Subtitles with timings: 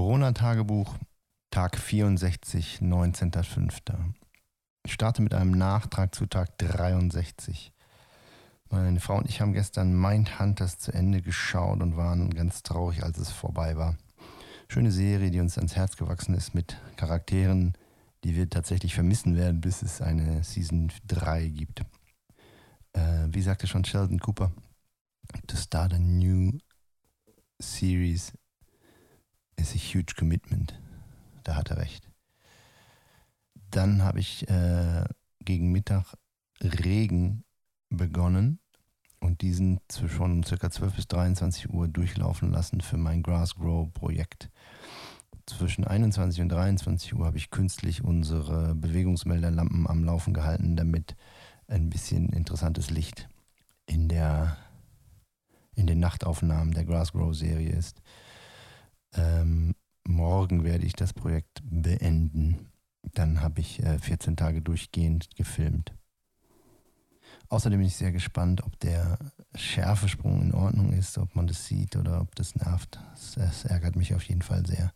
[0.00, 0.96] Corona-Tagebuch,
[1.50, 4.14] Tag 64, 19.05.
[4.86, 7.70] Ich starte mit einem Nachtrag zu Tag 63.
[8.70, 13.18] Meine Frau und ich haben gestern Mindhunters zu Ende geschaut und waren ganz traurig, als
[13.18, 13.98] es vorbei war.
[14.68, 17.74] Schöne Serie, die uns ans Herz gewachsen ist mit Charakteren,
[18.24, 21.82] die wir tatsächlich vermissen werden, bis es eine Season 3 gibt.
[22.94, 24.50] Äh, wie sagte schon Sheldon Cooper,
[25.46, 26.58] to start a new
[27.58, 28.32] series
[29.60, 30.78] is a huge commitment.
[31.44, 32.08] Da hat er recht.
[33.70, 35.04] Dann habe ich äh,
[35.44, 36.16] gegen Mittag
[36.62, 37.44] Regen
[37.88, 38.58] begonnen
[39.20, 40.70] und diesen von ca.
[40.70, 44.50] 12 bis 23 Uhr durchlaufen lassen für mein Grass Grow Projekt.
[45.46, 51.16] Zwischen 21 und 23 Uhr habe ich künstlich unsere Bewegungsmelderlampen am Laufen gehalten, damit
[51.66, 53.28] ein bisschen interessantes Licht
[53.86, 54.56] in der
[55.74, 58.02] in den Nachtaufnahmen der Grass Grow Serie ist.
[59.14, 59.74] Ähm,
[60.04, 62.70] morgen werde ich das Projekt beenden.
[63.02, 65.92] Dann habe ich äh, 14 Tage durchgehend gefilmt.
[67.48, 69.18] Außerdem bin ich sehr gespannt, ob der
[69.54, 73.00] Schärfesprung in Ordnung ist, ob man das sieht oder ob das nervt.
[73.12, 74.92] Das, das ärgert mich auf jeden Fall sehr.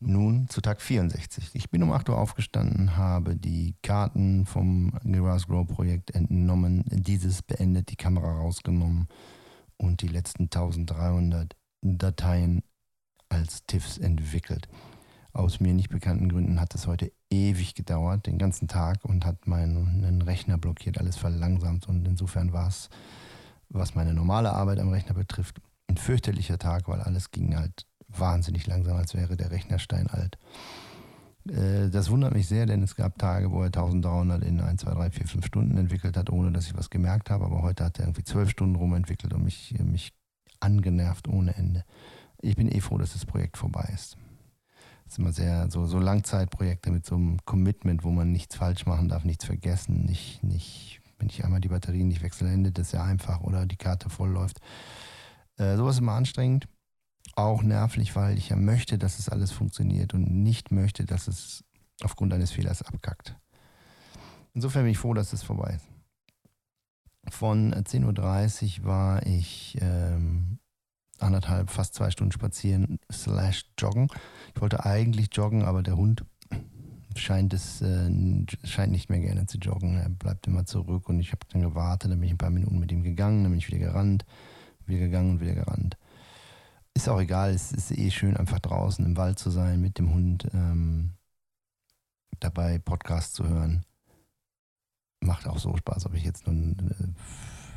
[0.00, 1.50] Nun zu Tag 64.
[1.54, 7.42] Ich bin um 8 Uhr aufgestanden, habe die Karten vom Grass Grow Projekt entnommen, dieses
[7.42, 9.08] beendet, die Kamera rausgenommen
[9.76, 12.62] und die letzten 1300 Dateien
[13.34, 14.68] als TIFFs entwickelt.
[15.32, 19.46] Aus mir nicht bekannten Gründen hat es heute ewig gedauert, den ganzen Tag und hat
[19.46, 22.88] meinen Rechner blockiert, alles verlangsamt und insofern war es,
[23.68, 28.66] was meine normale Arbeit am Rechner betrifft, ein fürchterlicher Tag, weil alles ging halt wahnsinnig
[28.66, 30.38] langsam, als wäre der Rechner steinalt.
[31.48, 34.90] Äh, das wundert mich sehr, denn es gab Tage, wo er 1300 in 1, 2,
[34.92, 37.44] 3, 4, 5 Stunden entwickelt hat, ohne dass ich was gemerkt habe.
[37.44, 40.12] Aber heute hat er irgendwie 12 Stunden rum entwickelt und mich, mich
[40.60, 41.84] angenervt ohne Ende.
[42.44, 44.18] Ich bin eh froh, dass das Projekt vorbei ist.
[45.04, 48.84] Das sind immer sehr so, so Langzeitprojekte mit so einem Commitment, wo man nichts falsch
[48.84, 52.92] machen darf, nichts vergessen, nicht, nicht, wenn ich einmal die Batterien nicht wechsle, endet das
[52.92, 54.60] ja einfach oder die Karte voll läuft.
[55.56, 56.68] Äh, sowas ist immer anstrengend
[57.34, 61.64] auch nervlich, weil ich ja möchte, dass es alles funktioniert und nicht möchte, dass es
[62.02, 63.36] aufgrund eines Fehlers abkackt.
[64.52, 67.34] Insofern bin ich froh, dass es vorbei ist.
[67.34, 70.58] Von 10.30 Uhr war ich ähm,
[71.22, 74.08] anderthalb, fast zwei Stunden spazieren, slash joggen.
[74.54, 76.24] Ich wollte eigentlich joggen, aber der Hund
[77.16, 78.10] scheint es äh,
[78.64, 79.96] scheint nicht mehr gerne zu joggen.
[79.96, 82.78] Er bleibt immer zurück und ich habe dann gewartet, dann bin ich ein paar Minuten
[82.78, 84.24] mit ihm gegangen, dann bin ich wieder gerannt,
[84.86, 85.96] wieder gegangen und wieder gerannt
[86.94, 90.14] ist auch egal, es ist eh schön, einfach draußen im Wald zu sein, mit dem
[90.14, 91.14] Hund ähm,
[92.40, 93.84] dabei Podcast zu hören.
[95.20, 96.76] Macht auch so Spaß, ob ich jetzt nun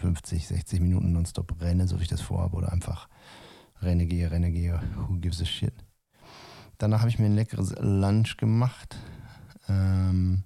[0.02, 3.10] 50, äh, 60 Minuten nonstop renne, so wie ich das vorhabe, oder einfach
[3.82, 4.82] renne, gehe.
[4.96, 5.74] Who gives a shit?
[6.78, 8.98] Danach habe ich mir ein leckeres Lunch gemacht
[9.68, 10.44] ähm,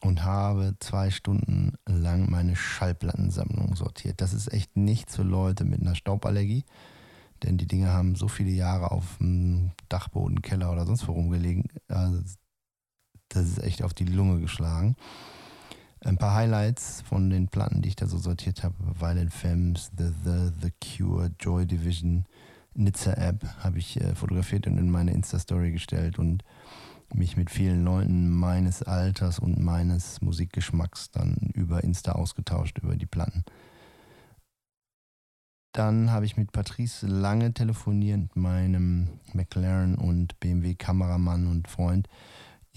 [0.00, 4.20] und habe zwei Stunden lang meine Schallplattensammlung sortiert.
[4.20, 6.64] Das ist echt nicht für Leute mit einer Stauballergie
[7.42, 11.64] denn die Dinge haben so viele Jahre auf dem Dachboden, Keller oder sonst wo rumgelegen.
[11.88, 12.22] Also
[13.28, 14.96] das ist echt auf die Lunge geschlagen.
[16.04, 18.76] Ein paar Highlights von den Platten, die ich da so sortiert habe.
[18.98, 22.24] Violent Femmes, The, The, The Cure, Joy Division,
[22.74, 26.44] Nizza App habe ich äh, fotografiert und in meine Insta-Story gestellt und
[27.12, 33.06] mich mit vielen Leuten meines Alters und meines Musikgeschmacks dann über Insta ausgetauscht, über die
[33.06, 33.44] Platten.
[35.72, 42.08] Dann habe ich mit Patrice lange telefoniert, meinem McLaren und BMW Kameramann und Freund,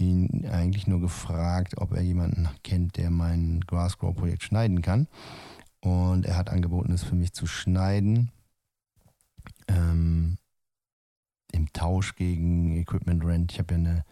[0.02, 5.08] ihn eigentlich nur gefragt, ob er jemanden kennt, der mein Grassgrow Projekt schneiden kann.
[5.82, 8.32] Und er hat angeboten, es für mich zu schneiden.
[9.68, 10.38] Ähm,
[11.52, 13.52] Im Tausch gegen Equipment Rent.
[13.52, 14.06] Ich habe ja eine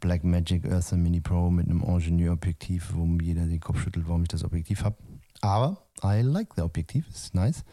[0.00, 4.44] Blackmagic Ursa Mini Pro mit einem Ingenieur-Objektiv, wo jeder den Kopf schüttelt, warum ich das
[4.44, 4.96] Objektiv habe.
[5.40, 7.64] Aber I like the Objektiv, ist nice.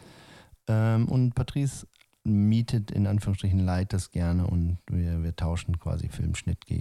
[0.68, 1.86] Ähm, und Patrice
[2.22, 6.79] mietet in Anführungsstrichen Light das gerne und wir, wir tauschen quasi Filmschnitt gegen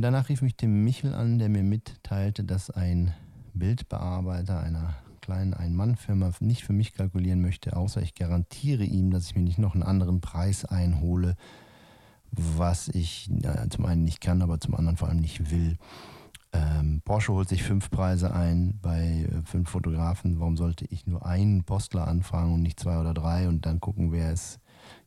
[0.00, 3.14] danach rief mich Tim Michel an, der mir mitteilte, dass ein
[3.54, 9.34] Bildbearbeiter einer kleinen Ein-Mann-Firma nicht für mich kalkulieren möchte, außer ich garantiere ihm, dass ich
[9.34, 11.36] mir nicht noch einen anderen Preis einhole,
[12.30, 15.76] was ich äh, zum einen nicht kann, aber zum anderen vor allem nicht will.
[16.52, 20.40] Ähm, Porsche holt sich fünf Preise ein bei äh, fünf Fotografen.
[20.40, 24.12] Warum sollte ich nur einen Postler anfragen und nicht zwei oder drei und dann gucken,
[24.12, 24.60] wer ist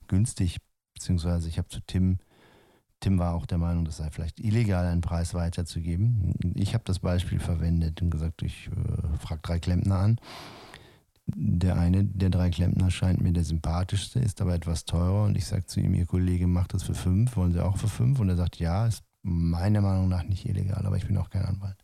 [0.08, 0.60] günstig?
[0.94, 2.20] Beziehungsweise ich habe zu Tim,
[3.02, 6.34] Tim war auch der Meinung, das sei vielleicht illegal, einen Preis weiterzugeben.
[6.56, 10.20] Ich habe das Beispiel verwendet und gesagt, ich äh, frage drei Klempner an.
[11.26, 15.46] der eine der drei Klempner scheint mir der sympathischste, ist aber etwas teurer und ich
[15.46, 18.20] sage zu ihm, Ihr Kollege macht das für fünf, wollen Sie auch für fünf?
[18.20, 21.46] Und er sagt, ja, ist meiner Meinung nach nicht illegal, aber ich bin auch kein
[21.46, 21.78] Anwalt.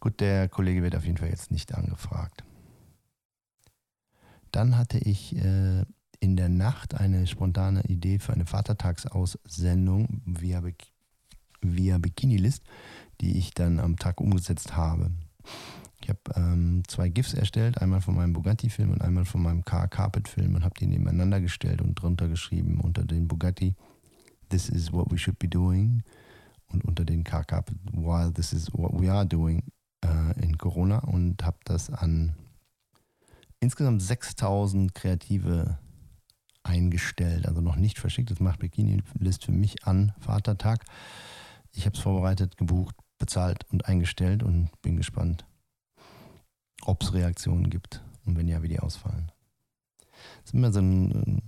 [0.00, 2.44] Gut, der Kollege wird auf jeden Fall jetzt nicht angefragt.
[4.52, 5.84] Dann hatte ich äh,
[6.24, 10.72] in der Nacht eine spontane Idee für eine Vatertagsaussendung via, Be
[11.60, 12.62] via Bikini-List,
[13.20, 15.10] die ich dann am Tag umgesetzt habe.
[16.00, 19.86] Ich habe ähm, zwei GIFs erstellt, einmal von meinem Bugatti-Film und einmal von meinem Car
[19.86, 23.74] Carpet-Film und habe die nebeneinander gestellt und drunter geschrieben unter den Bugatti,
[24.48, 26.04] This is what we should be doing
[26.68, 29.62] und unter den Car Carpet, While this is what we are doing
[30.02, 32.34] äh, in Corona und habe das an
[33.60, 35.78] insgesamt 6000 Kreative
[36.64, 38.30] eingestellt, also noch nicht verschickt.
[38.30, 40.84] Das macht Bikini List für mich an Vatertag.
[41.72, 45.44] Ich habe es vorbereitet, gebucht, bezahlt und eingestellt und bin gespannt,
[46.82, 49.30] ob es Reaktionen gibt und wenn ja, wie die ausfallen.
[50.10, 51.42] Das ist immer so eine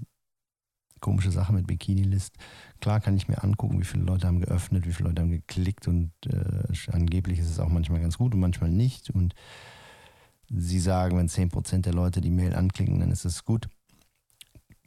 [1.00, 2.36] komische Sache mit Bikini-List.
[2.80, 5.88] Klar kann ich mir angucken, wie viele Leute haben geöffnet, wie viele Leute haben geklickt
[5.88, 9.10] und äh, angeblich ist es auch manchmal ganz gut und manchmal nicht.
[9.10, 9.34] Und
[10.48, 13.68] sie sagen, wenn 10% der Leute die Mail anklicken, dann ist es gut.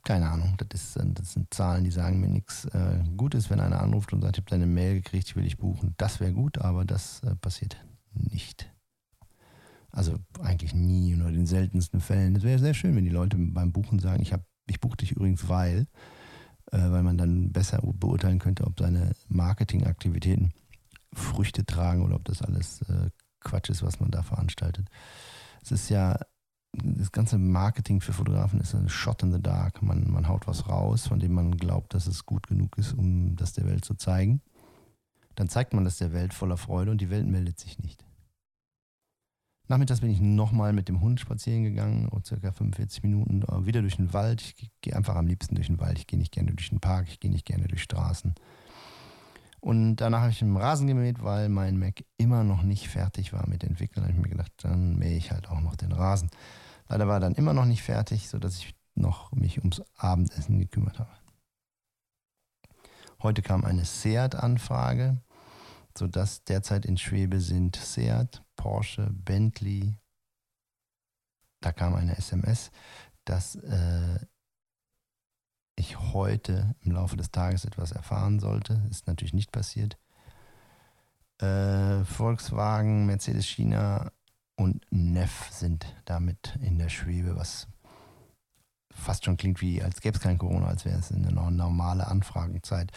[0.03, 3.81] Keine Ahnung, das, ist, das sind Zahlen, die sagen mir nichts äh, Gutes, wenn einer
[3.81, 5.93] anruft und sagt, ich habe deine Mail gekriegt, ich will dich buchen.
[5.97, 7.77] Das wäre gut, aber das äh, passiert
[8.13, 8.71] nicht.
[9.91, 12.35] Also eigentlich nie, nur in den seltensten Fällen.
[12.35, 14.33] Es wäre sehr schön, wenn die Leute beim Buchen sagen, ich,
[14.67, 15.87] ich buche dich übrigens, weil,
[16.71, 20.53] äh, weil man dann besser beurteilen könnte, ob seine Marketingaktivitäten
[21.13, 23.09] Früchte tragen oder ob das alles äh,
[23.41, 24.87] Quatsch ist, was man da veranstaltet.
[25.63, 26.19] Es ist ja,
[26.73, 29.81] das ganze Marketing für Fotografen ist ein Shot in the Dark.
[29.81, 33.35] Man, man haut was raus, von dem man glaubt, dass es gut genug ist, um
[33.35, 34.41] das der Welt zu zeigen.
[35.35, 38.05] Dann zeigt man das der Welt voller Freude und die Welt meldet sich nicht.
[39.67, 43.81] Nachmittags bin ich nochmal mit dem Hund spazieren gegangen, um circa 45 Minuten, äh, wieder
[43.81, 44.41] durch den Wald.
[44.41, 45.99] Ich gehe einfach am liebsten durch den Wald.
[45.99, 48.33] Ich gehe nicht gerne durch den Park, ich gehe nicht gerne durch Straßen.
[49.61, 53.47] Und danach habe ich einen Rasen gemäht, weil mein Mac immer noch nicht fertig war
[53.47, 54.01] mit Entwickeln.
[54.01, 56.29] Da habe ich mir gedacht, dann mähe ich halt auch noch den Rasen.
[56.89, 60.99] Leider war er dann immer noch nicht fertig, sodass ich noch mich ums Abendessen gekümmert
[60.99, 61.11] habe.
[63.21, 65.21] Heute kam eine Seat-Anfrage,
[65.95, 69.97] sodass derzeit in Schwebe sind Seat, Porsche, Bentley.
[71.61, 72.71] Da kam eine SMS,
[73.23, 74.19] dass äh,
[75.75, 78.81] ich heute im Laufe des Tages etwas erfahren sollte.
[78.89, 79.97] Ist natürlich nicht passiert.
[81.37, 84.11] Äh, Volkswagen, Mercedes China
[84.59, 87.67] und Neff sind damit in der Schwebe, was
[88.91, 92.91] fast schon klingt wie, als gäbe es kein Corona, als wäre es eine normale Anfragenzeit.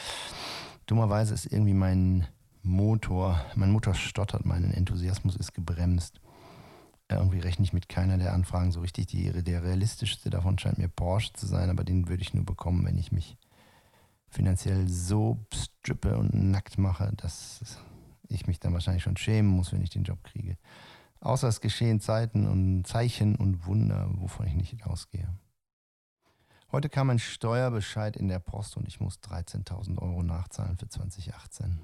[0.86, 2.26] Dummerweise ist irgendwie mein
[2.62, 6.20] Motor, mein Motor stottert, mein Enthusiasmus ist gebremst.
[7.08, 9.06] Irgendwie rechne ich mit keiner der Anfragen so richtig.
[9.06, 12.84] Die, der realistischste davon scheint mir Porsche zu sein, aber den würde ich nur bekommen,
[12.84, 13.36] wenn ich mich
[14.28, 17.78] finanziell so strippe und nackt mache, dass
[18.28, 20.56] ich mich dann wahrscheinlich schon schämen muss, wenn ich den Job kriege.
[21.22, 25.32] Außer es geschehen Zeiten und Zeichen und Wunder, wovon ich nicht ausgehe.
[26.72, 31.80] Heute kam ein Steuerbescheid in der Post und ich muss 13.000 Euro nachzahlen für 2018.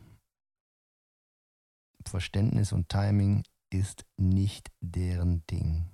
[2.05, 5.89] Verständnis und Timing ist nicht deren Ding.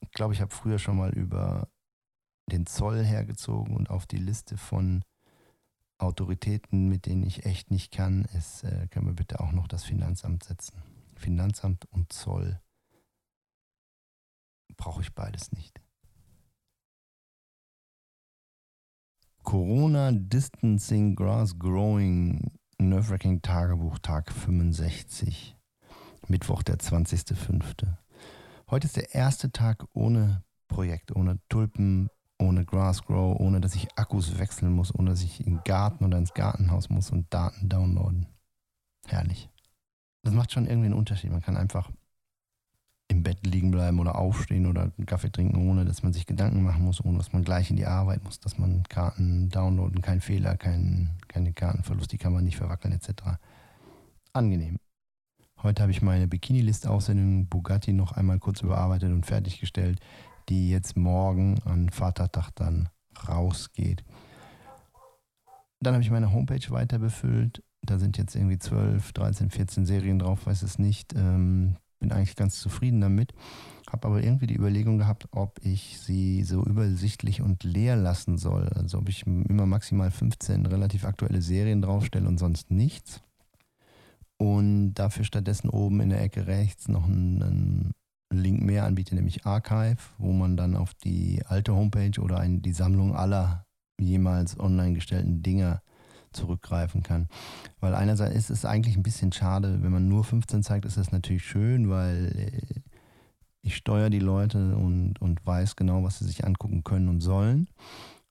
[0.00, 1.68] Ich glaube, ich habe früher schon mal über
[2.50, 5.02] den Zoll hergezogen und auf die Liste von
[5.96, 9.84] Autoritäten, mit denen ich echt nicht kann, ist, äh, können wir bitte auch noch das
[9.84, 10.93] Finanzamt setzen.
[11.14, 12.60] Finanzamt und Zoll
[14.76, 15.80] brauche ich beides nicht.
[19.42, 25.56] Corona Distancing Grass Growing Nerve-Wracking Tagebuch, Tag 65.
[26.28, 27.96] Mittwoch, der 20.05.
[28.70, 34.38] Heute ist der erste Tag ohne Projekt, ohne Tulpen, ohne Grassgrow, ohne dass ich Akkus
[34.38, 38.26] wechseln muss, ohne dass ich in den Garten oder ins Gartenhaus muss und Daten downloaden.
[39.06, 39.50] Herrlich.
[40.24, 41.30] Das macht schon irgendwie einen Unterschied.
[41.30, 41.90] Man kann einfach
[43.08, 46.62] im Bett liegen bleiben oder aufstehen oder einen Kaffee trinken, ohne dass man sich Gedanken
[46.62, 50.22] machen muss, ohne dass man gleich in die Arbeit muss, dass man Karten downloaden, kein
[50.22, 53.38] Fehler, kein, keine Kartenverlust, die kann man nicht verwackeln etc.
[54.32, 54.78] Angenehm.
[55.62, 59.98] Heute habe ich meine Bikini-List-Aussendung Bugatti noch einmal kurz überarbeitet und fertiggestellt,
[60.48, 62.88] die jetzt morgen an Vatertag dann
[63.28, 64.04] rausgeht.
[65.80, 67.62] Dann habe ich meine Homepage weiter befüllt.
[67.86, 71.14] Da sind jetzt irgendwie 12, 13, 14 Serien drauf, weiß es nicht.
[71.14, 73.32] Ähm, bin eigentlich ganz zufrieden damit.
[73.90, 78.68] Habe aber irgendwie die Überlegung gehabt, ob ich sie so übersichtlich und leer lassen soll.
[78.74, 83.20] Also ob ich immer maximal 15 relativ aktuelle Serien draufstelle und sonst nichts.
[84.36, 87.92] Und dafür stattdessen oben in der Ecke rechts noch einen,
[88.30, 93.14] Link mehr anbietet, nämlich Archive, wo man dann auf die alte Homepage oder die Sammlung
[93.14, 93.64] aller
[94.00, 95.82] jemals online gestellten Dinger
[96.34, 97.28] zurückgreifen kann.
[97.80, 101.12] Weil einerseits ist es eigentlich ein bisschen schade, wenn man nur 15 zeigt, ist das
[101.12, 102.80] natürlich schön, weil äh,
[103.62, 107.68] ich steuere die Leute und, und weiß genau, was sie sich angucken können und sollen.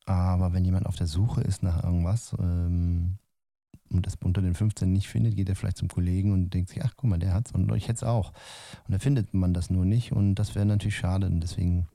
[0.05, 3.17] Aber wenn jemand auf der Suche ist nach irgendwas ähm,
[3.89, 6.83] und das unter den 15 nicht findet, geht er vielleicht zum Kollegen und denkt sich,
[6.83, 8.29] ach guck mal, der hat's und ich hätte es auch.
[8.85, 11.27] Und dann findet man das nur nicht und das wäre natürlich schade.
[11.27, 11.87] Und deswegen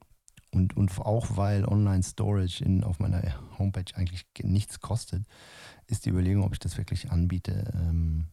[0.50, 3.22] und, und auch weil Online-Storage auf meiner
[3.58, 5.24] Homepage eigentlich nichts kostet,
[5.88, 8.26] ist die Überlegung, ob ich das wirklich anbiete, ähm,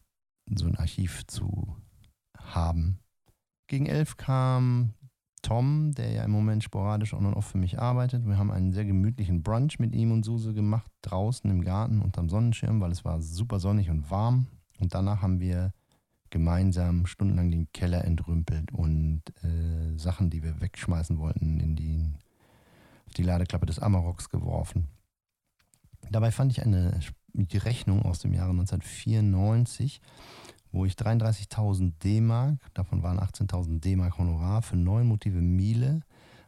[0.54, 1.76] so ein Archiv zu
[2.38, 2.98] haben.
[3.66, 4.94] Gegen elf kam
[5.42, 8.26] Tom, der ja im Moment sporadisch on und off für mich arbeitet.
[8.26, 12.28] Wir haben einen sehr gemütlichen Brunch mit ihm und Suse gemacht, draußen im Garten unterm
[12.28, 14.46] Sonnenschirm, weil es war super sonnig und warm.
[14.78, 15.72] Und danach haben wir
[16.30, 22.12] gemeinsam stundenlang den Keller entrümpelt und äh, Sachen, die wir wegschmeißen wollten, in die,
[23.06, 24.88] auf die Ladeklappe des Amaroks geworfen.
[26.10, 27.00] Dabei fand ich eine
[27.36, 30.00] die Rechnung aus dem Jahre 1994,
[30.72, 36.00] wo ich 33.000 D-Mark, davon waren 18.000 D-Mark Honorar für neun Motive Miele,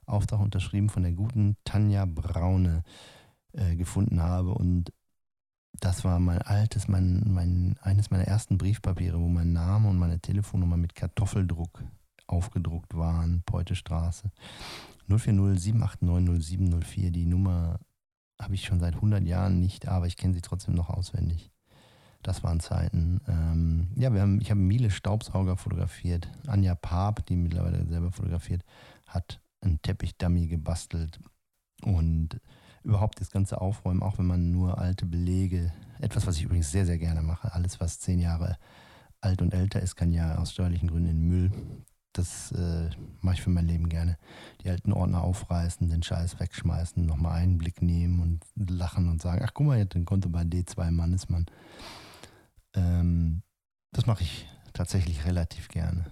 [0.06, 2.82] Auftrag unterschrieben von der guten Tanja Braune
[3.52, 4.54] äh, gefunden habe.
[4.54, 4.92] Und
[5.80, 10.18] das war mein altes, mein, mein, eines meiner ersten Briefpapiere, wo mein Name und meine
[10.20, 11.84] Telefonnummer mit Kartoffeldruck
[12.26, 14.30] aufgedruckt waren, Peutestraße.
[15.08, 17.78] 040 789 0704, die Nummer
[18.40, 21.50] habe ich schon seit 100 Jahren nicht, aber ich kenne sie trotzdem noch auswendig.
[22.22, 23.20] Das waren Zeiten.
[23.28, 26.28] Ähm, ja, wir haben, ich habe Miele Staubsauger fotografiert.
[26.46, 28.64] Anja Paap, die mittlerweile selber fotografiert,
[29.06, 31.20] hat einen Teppichdummy gebastelt.
[31.82, 32.40] Und
[32.82, 36.86] überhaupt das ganze Aufräumen, auch wenn man nur alte Belege, etwas, was ich übrigens sehr,
[36.86, 38.56] sehr gerne mache, alles, was zehn Jahre
[39.20, 41.52] alt und älter ist, kann ja aus steuerlichen Gründen in Müll.
[42.12, 44.18] Das äh, mache ich für mein Leben gerne.
[44.62, 49.42] Die alten Ordner aufreißen, den Scheiß wegschmeißen, nochmal einen Blick nehmen und lachen und sagen,
[49.44, 51.46] ach guck mal, ein Konto bei D2 Mannesmann.
[52.74, 53.42] Ähm,
[53.92, 56.06] das mache ich tatsächlich relativ gerne.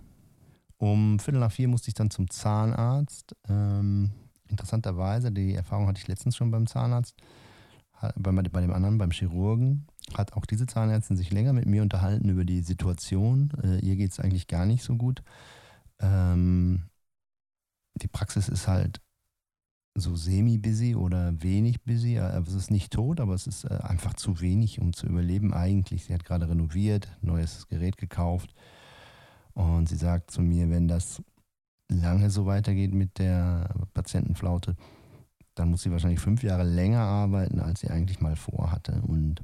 [0.79, 3.35] Um Viertel nach vier musste ich dann zum Zahnarzt.
[3.49, 4.12] Ähm,
[4.49, 7.17] interessanterweise, die Erfahrung hatte ich letztens schon beim Zahnarzt,
[8.17, 12.29] bei, bei dem anderen, beim Chirurgen, hat auch diese Zahnärztin sich länger mit mir unterhalten
[12.29, 13.53] über die Situation.
[13.62, 15.23] Äh, ihr geht es eigentlich gar nicht so gut.
[16.00, 16.88] Ähm,
[17.95, 19.00] die Praxis ist halt
[19.95, 22.17] so semi-busy oder wenig busy.
[22.17, 25.55] Äh, es ist nicht tot, aber es ist äh, einfach zu wenig, um zu überleben
[25.55, 26.05] eigentlich.
[26.05, 28.55] Sie hat gerade renoviert, neues Gerät gekauft.
[29.55, 31.23] Und sie sagt zu mir, wenn das
[31.88, 34.76] lange so weitergeht mit der Patientenflaute,
[35.55, 39.00] dann muss sie wahrscheinlich fünf Jahre länger arbeiten, als sie eigentlich mal vorhatte.
[39.07, 39.43] Und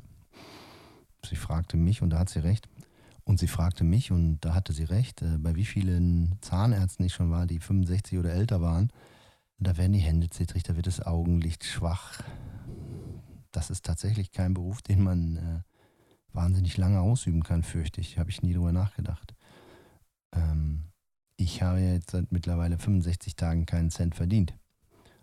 [1.25, 2.69] sie fragte mich, und da hat sie recht,
[3.25, 7.15] und sie fragte mich, und da hatte sie recht, äh, bei wie vielen Zahnärzten ich
[7.15, 8.91] schon war, die 65 oder älter waren,
[9.59, 12.21] da werden die Hände zittrig, da wird das Augenlicht schwach.
[13.53, 15.61] Das ist tatsächlich kein Beruf, den man äh,
[16.33, 18.19] wahnsinnig lange ausüben kann, fürchte ich.
[18.19, 19.35] Habe ich nie drüber nachgedacht.
[20.35, 20.85] Ähm,
[21.37, 24.55] ich habe jetzt seit mittlerweile 65 Tagen keinen Cent verdient.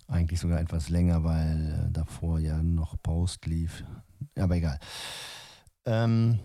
[0.08, 3.84] Eigentlich sogar etwas länger, weil äh, davor ja noch Post lief.
[4.36, 4.80] Aber egal.
[5.86, 6.40] Ähm,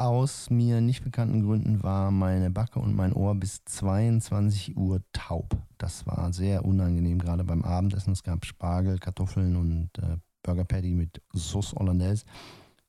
[0.00, 5.56] aus mir nicht bekannten Gründen war meine Backe und mein Ohr bis 22 Uhr taub.
[5.76, 8.12] Das war sehr unangenehm, gerade beim Abendessen.
[8.12, 12.24] Es gab Spargel, Kartoffeln und äh, Burger Patty mit Sauce Hollandaise.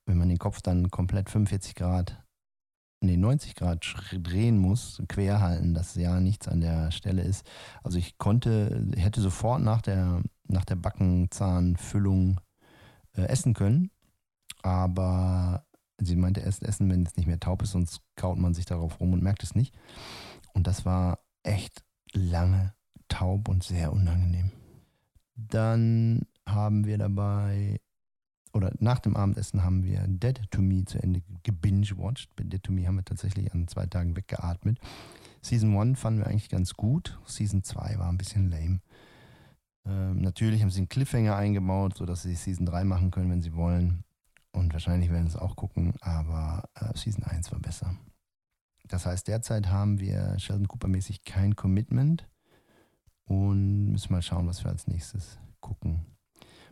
[0.05, 2.17] Wenn man den Kopf dann komplett 45 Grad,
[3.01, 7.45] nee, 90 Grad drehen muss, quer halten, dass ja nichts an der Stelle ist.
[7.83, 12.39] Also ich konnte, hätte sofort nach der, nach der Backenzahnfüllung
[13.17, 13.91] äh, essen können,
[14.61, 15.65] aber
[16.03, 18.99] Sie meinte erst essen, wenn es nicht mehr taub ist, sonst kaut man sich darauf
[18.99, 19.73] rum und merkt es nicht.
[20.53, 22.73] Und das war echt lange
[23.07, 24.51] taub und sehr unangenehm.
[25.35, 27.79] Dann haben wir dabei,
[28.53, 32.35] oder nach dem Abendessen haben wir Dead to Me zu Ende gebingewatcht.
[32.35, 34.79] Bei Dead to Me haben wir tatsächlich an zwei Tagen weggeatmet.
[35.41, 37.19] Season 1 fanden wir eigentlich ganz gut.
[37.25, 38.81] Season 2 war ein bisschen lame.
[39.85, 43.55] Ähm, natürlich haben sie einen Cliffhanger eingebaut, sodass sie Season 3 machen können, wenn sie
[43.55, 44.03] wollen.
[44.51, 47.95] Und wahrscheinlich werden sie es auch gucken, aber äh, Season 1 war besser.
[48.87, 52.27] Das heißt, derzeit haben wir Sheldon Cooper-mäßig kein Commitment
[53.25, 56.05] und müssen mal schauen, was wir als nächstes gucken.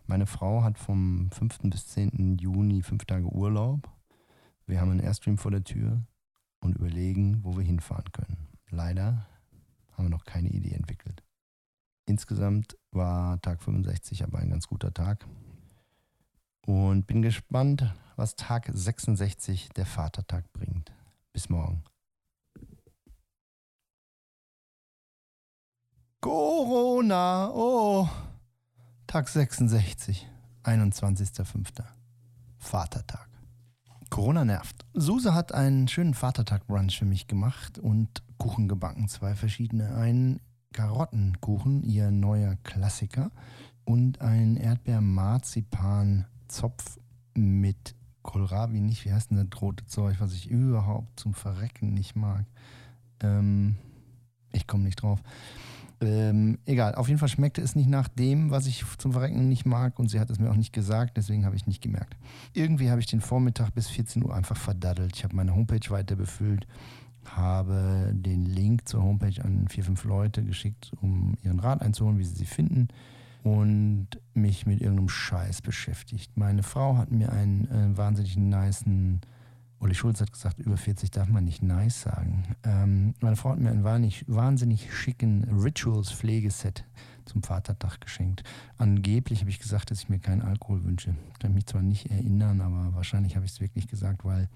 [0.05, 1.59] Meine Frau hat vom 5.
[1.63, 2.37] bis 10.
[2.39, 3.89] Juni fünf Tage Urlaub.
[4.65, 6.01] Wir haben einen Airstream vor der Tür
[6.59, 8.49] und überlegen, wo wir hinfahren können.
[8.69, 9.27] Leider
[9.93, 11.23] haben wir noch keine Idee entwickelt.
[12.05, 15.25] Insgesamt war Tag 65 aber ein ganz guter Tag.
[16.69, 17.83] Und bin gespannt,
[18.15, 20.91] was Tag 66 der Vatertag bringt.
[21.33, 21.83] Bis morgen.
[26.21, 28.07] Corona, oh.
[29.07, 30.29] Tag 66,
[30.63, 31.83] 21.05.
[32.59, 33.27] Vatertag.
[34.11, 34.85] Corona nervt.
[34.93, 39.07] Suse hat einen schönen Vatertag-Brunch für mich gemacht und Kuchen gebacken.
[39.07, 39.95] Zwei verschiedene.
[39.95, 40.39] Einen
[40.73, 43.31] Karottenkuchen, ihr neuer Klassiker.
[43.85, 44.55] Und ein
[46.49, 46.99] Erdbeer-Marzipan-Zopf
[47.35, 52.15] mit Kohlrabi, nicht, wie heißt denn das rote Zeug, was ich überhaupt zum Verrecken nicht
[52.15, 52.45] mag.
[53.21, 53.75] Ähm,
[54.51, 55.21] ich komme nicht drauf.
[56.01, 59.65] Ähm, egal, auf jeden Fall schmeckte es nicht nach dem, was ich zum Verrecken nicht
[59.65, 62.17] mag und sie hat es mir auch nicht gesagt, deswegen habe ich nicht gemerkt.
[62.53, 65.15] Irgendwie habe ich den Vormittag bis 14 Uhr einfach verdaddelt.
[65.15, 66.67] Ich habe meine Homepage weiter befüllt,
[67.25, 72.25] habe den Link zur Homepage an vier, fünf Leute geschickt, um ihren Rat einzuholen, wie
[72.25, 72.87] sie sie finden
[73.43, 76.35] und mich mit irgendeinem Scheiß beschäftigt.
[76.35, 79.21] Meine Frau hat mir einen äh, wahnsinnig niceen
[79.81, 82.43] Uli Schulz hat gesagt, über 40 darf man nicht nice sagen.
[82.63, 86.83] Ähm, meine Frau hat mir ein wahnsinnig, wahnsinnig schicken Rituals-Pflegeset
[87.23, 88.43] zum Vatertag geschenkt.
[88.77, 91.15] Angeblich habe ich gesagt, dass ich mir keinen Alkohol wünsche.
[91.31, 94.49] Ich kann mich zwar nicht erinnern, aber wahrscheinlich habe ich es wirklich gesagt, weil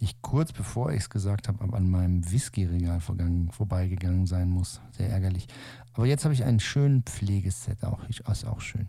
[0.00, 4.80] ich kurz bevor ich es gesagt habe, an meinem Whisky-Regal vorbeigegangen sein muss.
[4.92, 5.48] Sehr ärgerlich.
[5.92, 8.88] Aber jetzt habe ich einen schönen Pflegeset, auch, ist auch schön.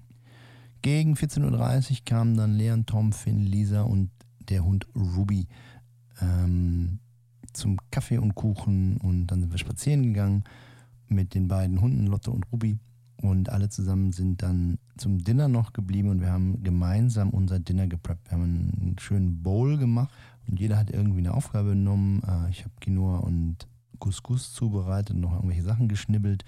[0.81, 4.11] Gegen 14.30 Uhr kamen dann Leon, Tom, Finn, Lisa und
[4.49, 5.47] der Hund Ruby
[6.21, 6.99] ähm,
[7.53, 10.43] zum Kaffee und Kuchen und dann sind wir spazieren gegangen
[11.07, 12.77] mit den beiden Hunden, Lotte und Ruby.
[13.21, 17.87] Und alle zusammen sind dann zum Dinner noch geblieben und wir haben gemeinsam unser Dinner
[17.87, 18.29] gepreppt.
[18.29, 18.43] Wir haben
[18.79, 20.09] einen schönen Bowl gemacht
[20.49, 22.21] und jeder hat irgendwie eine Aufgabe genommen.
[22.27, 23.67] Äh, ich habe Quinoa und
[23.99, 26.45] Couscous zubereitet und noch irgendwelche Sachen geschnibbelt.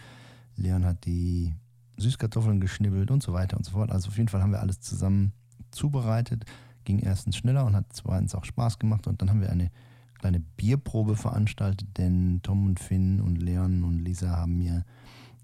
[0.55, 1.53] Leon hat die
[1.97, 3.91] Süßkartoffeln geschnibbelt und so weiter und so fort.
[3.91, 5.33] Also auf jeden Fall haben wir alles zusammen
[5.71, 6.45] zubereitet
[6.83, 9.07] ging erstens schneller und hat zweitens auch Spaß gemacht.
[9.07, 9.71] Und dann haben wir eine
[10.19, 14.85] kleine Bierprobe veranstaltet, denn Tom und Finn und Leon und Lisa haben mir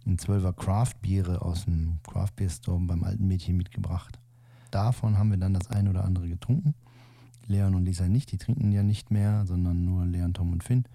[0.06, 4.20] ein 12er Craft-Biere aus dem Craft Beer Store beim alten Mädchen mitgebracht.
[4.72, 6.76] Davon haben wir dann das ein oder andere getrunken.
[7.48, 10.86] Leon und Lisa nicht, die trinken ja nicht mehr, sondern nur Leon, Tom und Finn.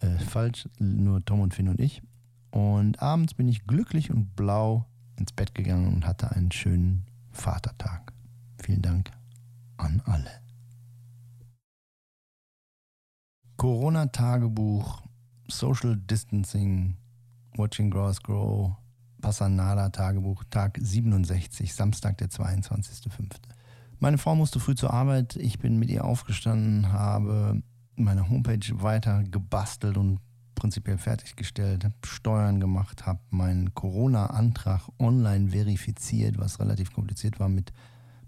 [0.00, 2.02] Äh, falsch, nur Tom und Finn und ich.
[2.50, 8.12] Und abends bin ich glücklich und blau ins Bett gegangen und hatte einen schönen Vatertag.
[8.62, 9.10] Vielen Dank
[9.76, 10.30] an alle.
[13.56, 15.02] Corona-Tagebuch,
[15.48, 16.96] Social Distancing,
[17.56, 18.76] Watching Grass Grow,
[19.20, 23.34] Passanada-Tagebuch, Tag 67, Samstag, der 22.05.
[24.00, 25.34] Meine Frau musste früh zur Arbeit.
[25.34, 27.62] Ich bin mit ihr aufgestanden, habe
[27.96, 30.20] meine Homepage weiter gebastelt und
[30.54, 37.72] prinzipiell fertiggestellt, habe Steuern gemacht, habe meinen Corona-Antrag online verifiziert, was relativ kompliziert war mit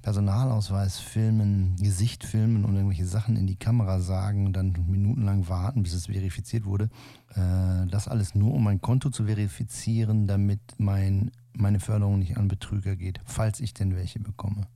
[0.03, 5.93] Personalausweis filmen, Gesicht filmen und irgendwelche Sachen in die Kamera sagen, dann minutenlang warten, bis
[5.93, 6.89] es verifiziert wurde.
[7.35, 12.49] Äh, das alles nur, um mein Konto zu verifizieren, damit mein, meine Förderung nicht an
[12.49, 14.67] Betrüger geht, falls ich denn welche bekomme.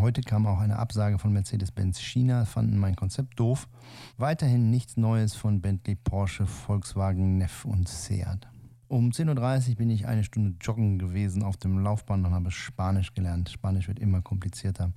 [0.00, 3.68] Heute kam auch eine Absage von Mercedes-Benz China, fanden mein Konzept doof.
[4.16, 8.46] Weiterhin nichts Neues von Bentley, Porsche, Volkswagen, Neff und Seat.
[8.86, 13.12] Um 10.30 Uhr bin ich eine Stunde joggen gewesen auf dem Laufband und habe Spanisch
[13.12, 13.48] gelernt.
[13.48, 14.92] Spanisch wird immer komplizierter.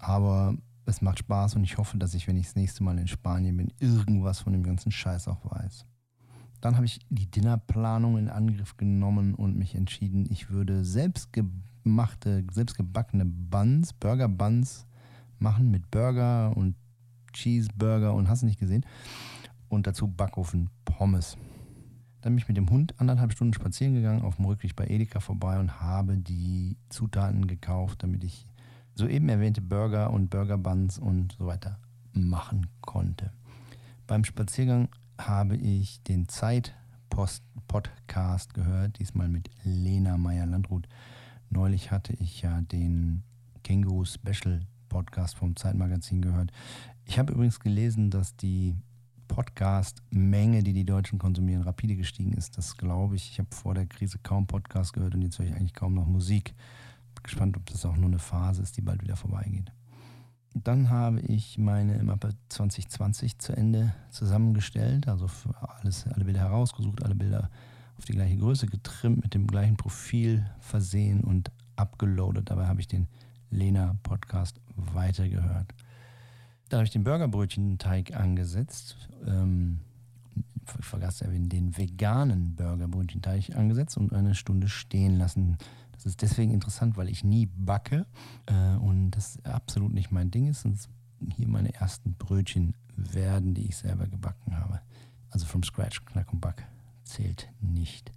[0.00, 3.08] Aber es macht Spaß und ich hoffe, dass ich, wenn ich das nächste Mal in
[3.08, 5.86] Spanien bin, irgendwas von dem ganzen Scheiß auch weiß.
[6.60, 10.84] Dann habe ich die Dinnerplanung in Angriff genommen und mich entschieden, ich würde
[11.86, 14.86] selbstgemachte, selbstgebackene Buns, Burger Buns
[15.38, 16.74] machen mit Burger und
[17.32, 18.84] Cheeseburger und hast du nicht gesehen.
[19.68, 21.36] Und dazu Backofen Pommes.
[22.22, 25.20] Dann bin ich mit dem Hund anderthalb Stunden spazieren gegangen, auf dem Rückweg bei Edeka
[25.20, 28.48] vorbei und habe die Zutaten gekauft, damit ich
[28.96, 31.78] soeben erwähnte Burger und Burger Buns und so weiter
[32.12, 33.30] machen konnte.
[34.08, 40.88] Beim Spaziergang habe ich den Zeit-Podcast gehört, diesmal mit Lena Meyer-Landrut.
[41.50, 43.22] Neulich hatte ich ja den
[43.62, 46.52] Känguru Special Podcast vom Zeitmagazin gehört.
[47.04, 48.76] Ich habe übrigens gelesen, dass die
[49.28, 52.56] Podcast-Menge, die die Deutschen konsumieren, rapide gestiegen ist.
[52.58, 53.30] Das glaube ich.
[53.30, 56.06] Ich habe vor der Krise kaum Podcast gehört und jetzt höre ich eigentlich kaum noch
[56.06, 56.54] Musik.
[57.14, 59.72] Bin gespannt, ob das auch nur eine Phase ist, die bald wieder vorbeigeht.
[60.54, 65.26] Dann habe ich meine Mappe 2020 zu Ende zusammengestellt, also
[65.60, 67.50] alles, alle Bilder herausgesucht, alle Bilder
[67.98, 72.50] auf die gleiche Größe getrimmt, mit dem gleichen Profil versehen und abgeloadet.
[72.50, 73.08] Dabei habe ich den
[73.50, 75.74] Lena Podcast weitergehört.
[76.68, 79.08] Da habe ich den Burgerbrötchenteig angesetzt.
[79.26, 79.80] Ähm,
[80.78, 85.58] ich vergaß ja den veganen Burgerbrötchenteig angesetzt und eine Stunde stehen lassen.
[85.92, 88.04] Das ist deswegen interessant, weil ich nie backe
[88.46, 90.64] äh, und das absolut nicht mein Ding ist.
[90.64, 90.76] Und
[91.36, 94.80] hier meine ersten Brötchen werden, die ich selber gebacken habe.
[95.30, 96.66] Also from scratch, Knack und Back
[97.06, 98.12] zählt nicht.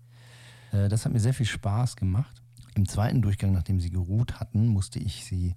[0.72, 2.42] Äh, das hat mir sehr viel Spaß gemacht.
[2.76, 5.56] Im zweiten Durchgang, nachdem sie geruht hatten, musste ich sie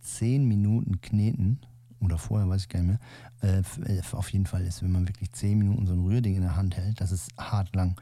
[0.00, 1.60] zehn Minuten kneten.
[2.00, 3.00] Oder vorher, weiß ich gar nicht
[3.40, 3.62] mehr.
[3.62, 6.56] Äh, auf jeden Fall ist, wenn man wirklich zehn Minuten so ein Rührding in der
[6.56, 8.00] Hand hält, das ist hart lang.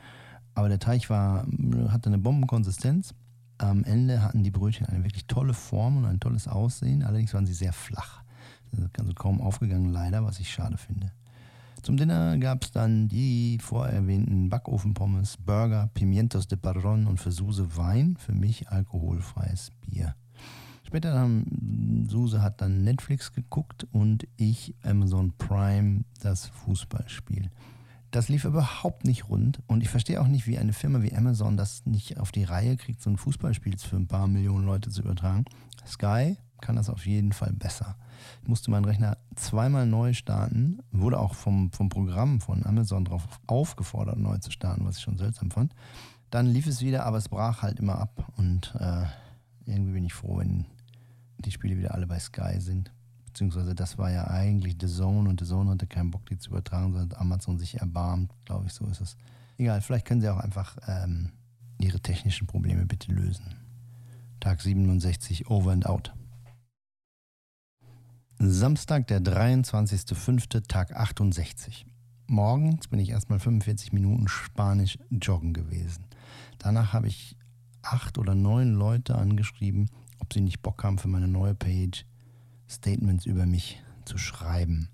[0.54, 1.46] Aber der Teig war,
[1.88, 3.14] hatte eine Bombenkonsistenz.
[3.58, 7.02] Am Ende hatten die Brötchen eine wirklich tolle Form und ein tolles Aussehen.
[7.04, 8.22] Allerdings waren sie sehr flach.
[8.72, 11.12] Also kaum aufgegangen, leider, was ich schade finde.
[11.82, 17.32] Zum Dinner gab es dann die vorher erwähnten Backofenpommes, Burger, Pimientos de Padron und für
[17.32, 20.14] Suse Wein, für mich alkoholfreies Bier.
[20.86, 27.50] Später dann, Suse hat dann Netflix geguckt und ich Amazon Prime das Fußballspiel.
[28.12, 31.56] Das lief überhaupt nicht rund und ich verstehe auch nicht, wie eine Firma wie Amazon
[31.56, 35.02] das nicht auf die Reihe kriegt, so ein Fußballspiel für ein paar Millionen Leute zu
[35.02, 35.46] übertragen.
[35.84, 37.96] Sky kann das auf jeden Fall besser.
[38.42, 43.40] Ich musste meinen Rechner zweimal neu starten, wurde auch vom, vom Programm von Amazon darauf
[43.46, 45.74] aufgefordert, neu zu starten, was ich schon seltsam fand.
[46.30, 49.04] Dann lief es wieder, aber es brach halt immer ab und äh,
[49.66, 50.66] irgendwie bin ich froh, wenn
[51.38, 52.92] die Spiele wieder alle bei Sky sind.
[53.26, 56.50] Beziehungsweise das war ja eigentlich The Zone und The Zone hatte keinen Bock, die zu
[56.50, 59.16] übertragen, sondern Amazon sich erbarmt, glaube ich, so ist es.
[59.58, 61.30] Egal, vielleicht können sie auch einfach ähm,
[61.78, 63.56] ihre technischen Probleme bitte lösen.
[64.40, 66.12] Tag 67, over and out.
[68.50, 71.86] Samstag, der 23.05., Tag 68.
[72.26, 76.06] Morgens bin ich erstmal 45 Minuten Spanisch joggen gewesen.
[76.58, 77.36] Danach habe ich
[77.82, 82.04] acht oder neun Leute angeschrieben, ob sie nicht Bock haben für meine neue Page
[82.68, 84.88] Statements über mich zu schreiben.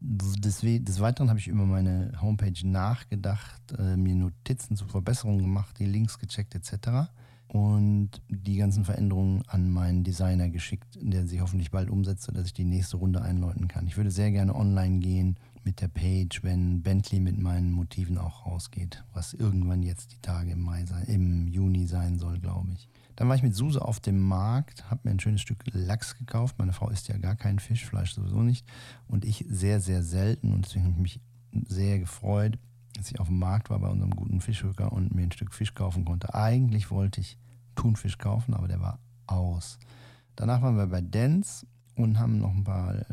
[0.00, 0.62] Des,
[1.00, 6.18] Weiteren habe ich über meine Homepage nachgedacht, äh, mir Notizen zur Verbesserung gemacht, die Links
[6.18, 7.08] gecheckt etc
[7.52, 12.54] und die ganzen Veränderungen an meinen Designer geschickt, der sich hoffentlich bald umsetzt, sodass ich
[12.54, 13.86] die nächste Runde einläuten kann.
[13.86, 18.46] Ich würde sehr gerne online gehen mit der Page, wenn Bentley mit meinen Motiven auch
[18.46, 22.88] rausgeht, was irgendwann jetzt die Tage im Mai sein, im Juni sein soll, glaube ich.
[23.16, 26.58] Dann war ich mit Suse auf dem Markt, habe mir ein schönes Stück Lachs gekauft.
[26.58, 28.66] Meine Frau isst ja gar kein Fisch, Fleisch sowieso nicht.
[29.08, 30.54] Und ich sehr, sehr selten.
[30.54, 31.20] Und deswegen habe ich mich
[31.68, 32.58] sehr gefreut,
[32.94, 35.74] dass ich auf dem Markt war bei unserem guten Fischhöker und mir ein Stück Fisch
[35.74, 36.34] kaufen konnte.
[36.34, 37.38] Eigentlich wollte ich
[37.74, 39.78] Thunfisch kaufen, aber der war aus.
[40.36, 43.04] Danach waren wir bei Dance und haben noch ein paar äh,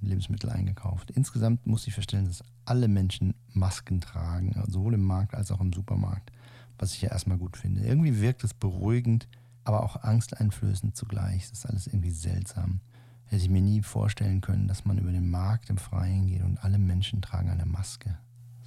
[0.00, 1.10] Lebensmittel eingekauft.
[1.10, 5.72] Insgesamt muss ich feststellen, dass alle Menschen Masken tragen, sowohl im Markt als auch im
[5.72, 6.30] Supermarkt,
[6.78, 7.82] was ich ja erstmal gut finde.
[7.82, 9.28] Irgendwie wirkt es beruhigend,
[9.64, 11.48] aber auch angsteinflößend zugleich.
[11.48, 12.80] Das ist alles irgendwie seltsam.
[13.24, 16.62] Hätte ich mir nie vorstellen können, dass man über den Markt im Freien geht und
[16.64, 18.16] alle Menschen tragen eine Maske.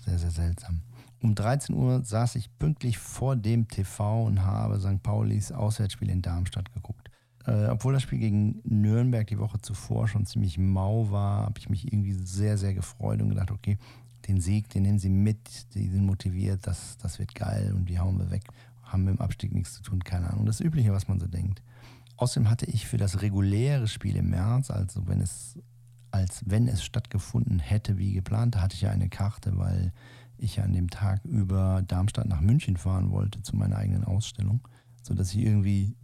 [0.06, 0.82] Sehr, sehr seltsam.
[1.22, 5.04] Um 13 Uhr saß ich pünktlich vor dem TV und habe St.
[5.04, 7.12] Paulis Auswärtsspiel in Darmstadt geguckt.
[7.46, 11.70] Äh, obwohl das Spiel gegen Nürnberg die Woche zuvor schon ziemlich mau war, habe ich
[11.70, 13.78] mich irgendwie sehr, sehr gefreut und gedacht, okay,
[14.28, 18.00] den Sieg, den nehmen sie mit, die sind motiviert, das, das wird geil und die
[18.00, 18.44] hauen wir weg.
[18.84, 20.46] Haben mit dem Abstieg nichts zu tun, keine Ahnung.
[20.46, 21.62] Das Übliche, was man so denkt.
[22.18, 25.58] Außerdem hatte ich für das reguläre Spiel im März, also wenn es,
[26.10, 29.94] als wenn es stattgefunden hätte wie geplant, hatte ich ja eine Karte, weil
[30.42, 34.68] ich an dem Tag über Darmstadt nach München fahren wollte zu meiner eigenen Ausstellung,
[35.02, 35.96] sodass ich irgendwie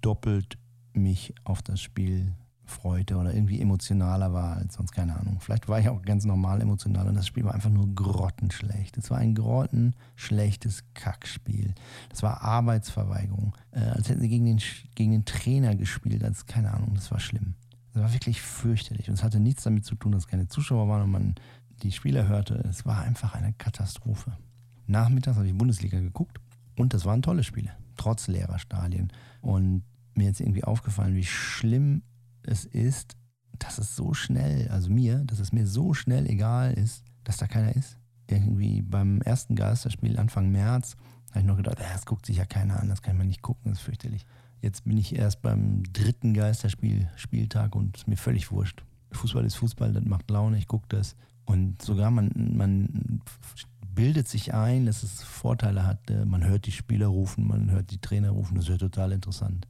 [0.00, 0.58] doppelt
[0.92, 2.34] mich auf das Spiel
[2.66, 5.38] freute oder irgendwie emotionaler war als sonst, keine Ahnung.
[5.40, 8.96] Vielleicht war ich auch ganz normal emotional und das Spiel war einfach nur grottenschlecht.
[8.96, 11.74] Es war ein grottenschlechtes Kackspiel.
[12.08, 13.54] Das war Arbeitsverweigerung.
[13.72, 14.60] Äh, als hätten sie gegen den,
[14.94, 17.54] gegen den Trainer gespielt, als keine Ahnung, das war schlimm.
[17.92, 21.02] Das war wirklich fürchterlich und es hatte nichts damit zu tun, dass keine Zuschauer waren
[21.02, 21.34] und man
[21.82, 24.36] die Spieler hörte, es war einfach eine Katastrophe.
[24.86, 26.40] Nachmittags habe ich Bundesliga geguckt
[26.76, 29.12] und das waren tolle Spiele, trotz leerer Stadien.
[29.40, 29.84] Und
[30.14, 32.02] mir ist irgendwie aufgefallen, wie schlimm
[32.42, 33.16] es ist,
[33.58, 37.46] dass es so schnell, also mir, dass es mir so schnell egal ist, dass da
[37.46, 37.98] keiner ist.
[38.28, 40.96] Irgendwie beim ersten Geisterspiel Anfang März
[41.30, 43.70] habe ich noch gedacht, das guckt sich ja keiner an, das kann man nicht gucken,
[43.72, 44.26] das ist fürchterlich.
[44.62, 48.82] Jetzt bin ich erst beim dritten Geisterspiel, Spieltag und mir völlig wurscht.
[49.12, 51.16] Fußball ist Fußball, das macht Laune, ich gucke das.
[51.44, 53.20] Und sogar man, man
[53.94, 55.98] bildet sich ein, dass es Vorteile hat.
[56.26, 58.54] Man hört die Spieler rufen, man hört die Trainer rufen.
[58.56, 59.66] Das ist ja total interessant.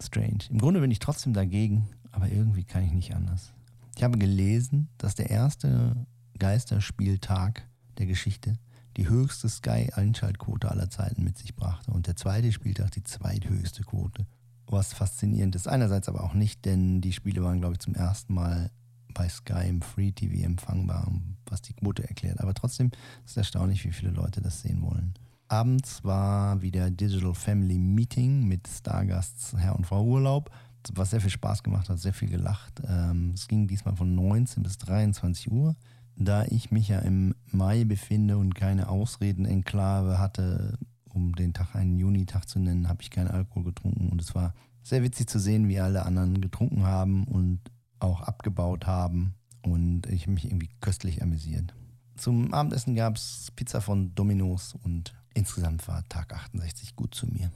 [0.00, 0.44] Strange.
[0.50, 3.52] Im Grunde bin ich trotzdem dagegen, aber irgendwie kann ich nicht anders.
[3.96, 5.96] Ich habe gelesen, dass der erste
[6.38, 7.66] Geisterspieltag
[7.98, 8.54] der Geschichte
[8.96, 14.26] die höchste Sky-Einschaltquote aller Zeiten mit sich brachte und der zweite Spieltag die zweithöchste Quote.
[14.66, 18.34] Was faszinierend ist, einerseits aber auch nicht, denn die Spiele waren, glaube ich, zum ersten
[18.34, 18.70] Mal
[19.18, 21.10] bei Sky im Free TV empfangbar,
[21.46, 22.40] was die Quote erklärt.
[22.40, 22.92] Aber trotzdem
[23.24, 25.14] ist es erstaunlich, wie viele Leute das sehen wollen.
[25.48, 30.50] Abends war wieder Digital Family Meeting mit Stargasts Herr und Frau Urlaub,
[30.92, 32.80] was sehr viel Spaß gemacht hat, sehr viel gelacht.
[32.86, 35.74] Ähm, es ging diesmal von 19 bis 23 Uhr.
[36.14, 40.78] Da ich mich ja im Mai befinde und keine Ausreden-Enklave hatte,
[41.12, 44.10] um den Tag einen Juni-Tag zu nennen, habe ich keinen Alkohol getrunken.
[44.10, 47.60] Und es war sehr witzig zu sehen, wie alle anderen getrunken haben und
[48.00, 49.34] auch abgebaut haben.
[49.62, 51.74] Und ich mich irgendwie köstlich amüsiert.
[52.16, 57.50] Zum Abendessen gab es Pizza von Domino's und insgesamt war Tag 68 gut zu mir.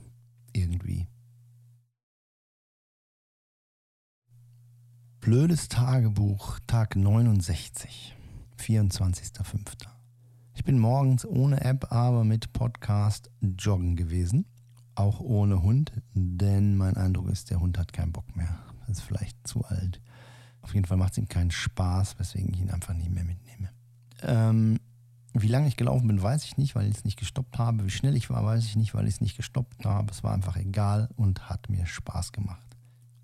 [0.53, 1.09] Irgendwie.
[5.21, 8.17] Blödes Tagebuch, Tag 69,
[8.59, 9.87] 24.05.
[10.55, 14.47] Ich bin morgens ohne App, aber mit Podcast joggen gewesen.
[14.95, 18.59] Auch ohne Hund, denn mein Eindruck ist, der Hund hat keinen Bock mehr.
[18.89, 20.03] Ist vielleicht zu alt.
[20.63, 23.71] Auf jeden Fall macht es ihm keinen Spaß, weswegen ich ihn einfach nicht mehr mitnehme.
[24.23, 24.79] Ähm,
[25.35, 27.85] wie lange ich gelaufen bin, weiß ich nicht, weil ich es nicht gestoppt habe.
[27.85, 30.11] Wie schnell ich war, weiß ich nicht, weil ich es nicht gestoppt habe.
[30.11, 32.67] Es war einfach egal und hat mir Spaß gemacht.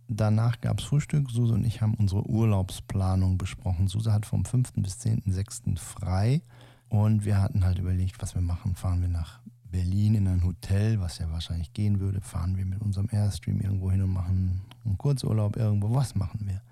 [0.09, 1.31] Danach gab es Frühstück.
[1.31, 3.89] Suse und ich haben unsere Urlaubsplanung besprochen.
[3.89, 4.73] Suse hat vom 5.
[4.77, 5.79] bis 10.6.
[5.79, 6.41] frei.
[6.89, 8.75] Und wir hatten halt überlegt, was wir machen.
[8.75, 12.23] Fahren wir nach Berlin in ein Hotel, was ja wahrscheinlich gehen würde.
[12.23, 15.95] Fahren wir mit unserem Airstream irgendwo hin und machen einen Kurzurlaub irgendwo.
[15.95, 16.63] Was machen wir?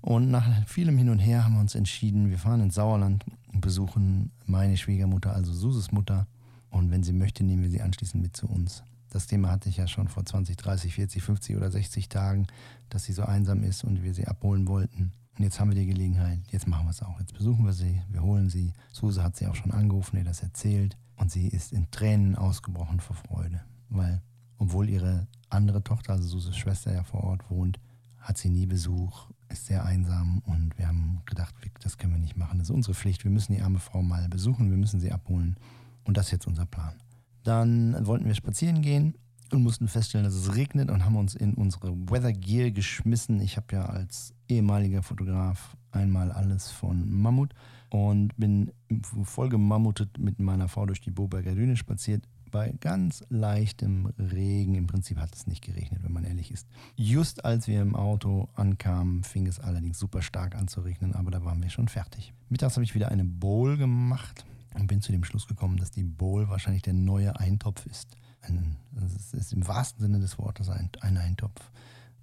[0.00, 3.60] Und nach vielem Hin und Her haben wir uns entschieden, wir fahren ins Sauerland und
[3.60, 6.26] besuchen meine Schwiegermutter, also Suses Mutter.
[6.70, 8.82] Und wenn sie möchte, nehmen wir sie anschließend mit zu uns.
[9.10, 12.46] Das Thema hatte ich ja schon vor 20, 30, 40, 50 oder 60 Tagen,
[12.88, 15.12] dass sie so einsam ist und wir sie abholen wollten.
[15.36, 17.18] Und jetzt haben wir die Gelegenheit, jetzt machen wir es auch.
[17.18, 18.72] Jetzt besuchen wir sie, wir holen sie.
[18.92, 20.96] Suse hat sie auch schon angerufen, ihr das erzählt.
[21.16, 23.60] Und sie ist in Tränen ausgebrochen vor Freude.
[23.88, 24.22] Weil,
[24.58, 27.80] obwohl ihre andere Tochter, also Suses Schwester, ja vor Ort wohnt,
[28.18, 32.36] hat sie nie Besuch, ist sehr einsam und wir haben gedacht, das können wir nicht
[32.36, 32.58] machen.
[32.58, 33.24] Das ist unsere Pflicht.
[33.24, 35.56] Wir müssen die arme Frau mal besuchen, wir müssen sie abholen.
[36.04, 36.94] Und das ist jetzt unser Plan.
[37.42, 39.14] Dann wollten wir spazieren gehen
[39.50, 43.40] und mussten feststellen, dass es regnet und haben uns in unsere Weather Gear geschmissen.
[43.40, 47.52] Ich habe ja als ehemaliger Fotograf einmal alles von Mammut
[47.90, 48.72] und bin
[49.24, 52.24] voll gemammutet mit meiner Frau durch die Boberger Düne spaziert.
[52.50, 56.66] Bei ganz leichtem Regen, im Prinzip hat es nicht geregnet, wenn man ehrlich ist.
[56.96, 61.30] Just als wir im Auto ankamen, fing es allerdings super stark an zu regnen, aber
[61.30, 62.32] da waren wir schon fertig.
[62.48, 66.02] Mittags habe ich wieder eine Bowl gemacht und bin zu dem Schluss gekommen, dass die
[66.02, 68.16] Bowl wahrscheinlich der neue Eintopf ist.
[68.42, 71.70] Ein, das ist im wahrsten Sinne des Wortes ein, ein Eintopf.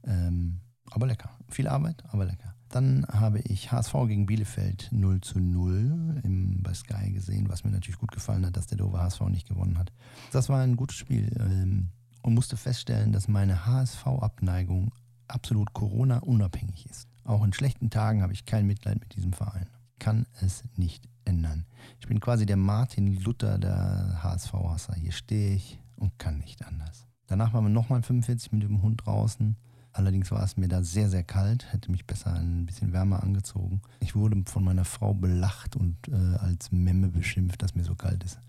[0.04, 0.60] Ähm,
[0.90, 1.30] aber lecker.
[1.50, 2.56] Viel Arbeit, aber lecker.
[2.70, 7.72] Dann habe ich HSV gegen Bielefeld 0 zu 0 im, bei Sky gesehen, was mir
[7.72, 9.92] natürlich gut gefallen hat, dass der Dover HSV nicht gewonnen hat.
[10.32, 11.90] Das war ein gutes Spiel ähm,
[12.24, 14.92] und musste feststellen, dass meine HSV-Abneigung
[15.28, 17.08] absolut Corona-unabhängig ist.
[17.24, 19.68] Auch in schlechten Tagen habe ich kein Mitleid mit diesem Verein.
[20.00, 21.66] Kann es nicht ändern.
[22.00, 24.96] Ich bin quasi der Martin Luther der HSV-Hasser.
[24.96, 27.08] Hier stehe ich und kann nicht anders.
[27.28, 29.58] Danach waren wir nochmal 45 mit dem Hund draußen.
[29.98, 33.82] Allerdings war es mir da sehr, sehr kalt, hätte mich besser ein bisschen wärmer angezogen.
[34.00, 38.24] Ich wurde von meiner Frau belacht und äh, als Memme beschimpft, dass mir so kalt
[38.24, 38.40] ist.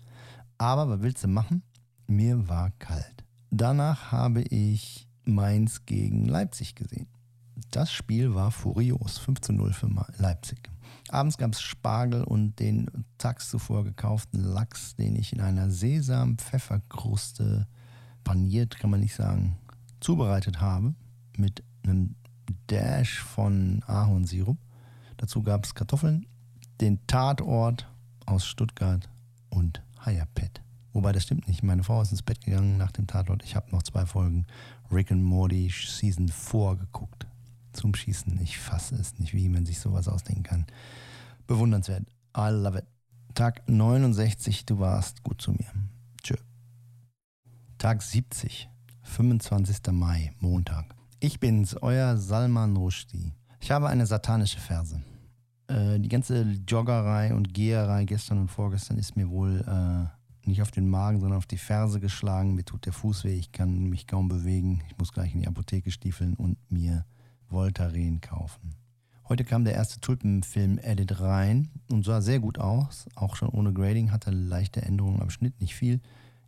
[0.59, 1.63] Aber was willst du machen?
[2.05, 3.25] Mir war kalt.
[3.49, 7.07] Danach habe ich Mainz gegen Leipzig gesehen.
[7.71, 10.69] Das Spiel war furios, 5 zu 0 für Leipzig.
[11.09, 17.67] Abends gab es Spargel und den tags zuvor gekauften Lachs, den ich in einer Sesam-Pfefferkruste
[18.23, 19.57] paniert, kann man nicht sagen,
[19.99, 20.93] zubereitet habe,
[21.39, 22.15] mit einem
[22.67, 24.57] Dash von Ahornsirup.
[25.17, 26.25] Dazu gab es Kartoffeln,
[26.81, 27.87] den Tatort
[28.25, 29.09] aus Stuttgart
[29.49, 30.61] und Hayapet.
[30.93, 31.63] Wobei das stimmt nicht.
[31.63, 33.43] Meine Frau ist ins Bett gegangen nach dem Tatort.
[33.43, 34.45] Ich habe noch zwei Folgen
[34.91, 37.27] Rick and Morty Season 4 geguckt
[37.73, 38.39] zum Schießen.
[38.41, 40.65] Ich fasse es nicht, wie man sich sowas ausdenken kann.
[41.47, 42.03] Bewundernswert.
[42.35, 42.85] I love it.
[43.35, 45.71] Tag 69, du warst gut zu mir.
[46.21, 46.35] Tschö.
[47.77, 48.69] Tag 70,
[49.03, 49.77] 25.
[49.91, 50.98] Mai, Montag.
[51.21, 53.33] Ich bin's, euer Salman Rushdie.
[53.59, 55.01] Ich habe eine satanische Verse.
[55.67, 60.71] Äh, die ganze Joggerei und Geherei gestern und vorgestern ist mir wohl äh, nicht auf
[60.71, 62.55] den Magen, sondern auf die Ferse geschlagen.
[62.55, 64.81] Mir tut der Fuß weh, ich kann mich kaum bewegen.
[64.87, 67.05] Ich muss gleich in die Apotheke stiefeln und mir
[67.49, 68.75] Voltaren kaufen.
[69.27, 74.11] Heute kam der erste Tulpenfilm-Edit rein und sah sehr gut aus, auch schon ohne Grading,
[74.11, 75.99] hatte leichte Änderungen am Schnitt, nicht viel.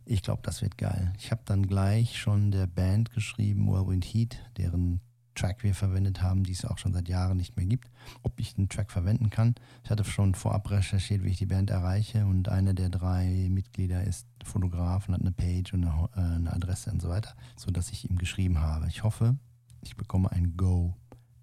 [0.04, 1.12] Ich glaube, das wird geil.
[1.18, 5.00] Ich habe dann gleich schon der Band geschrieben, Whirlwind Heat, deren
[5.34, 7.88] Track wir verwendet haben, die es auch schon seit Jahren nicht mehr gibt,
[8.22, 9.54] ob ich den Track verwenden kann.
[9.82, 14.04] Ich hatte schon vorab recherchiert, wie ich die Band erreiche und einer der drei Mitglieder
[14.04, 17.90] ist Fotograf und hat eine Page und eine, äh, eine Adresse und so weiter, sodass
[17.92, 18.88] ich ihm geschrieben habe.
[18.88, 19.36] Ich hoffe,
[19.80, 20.94] ich bekomme ein Go.